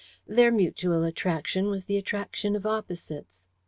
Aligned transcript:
Their 0.25 0.51
mutual 0.51 1.03
attraction 1.03 1.67
was 1.67 1.85
the 1.85 1.95
attraction 1.95 2.55
of 2.55 2.65
opposites. 2.65 3.45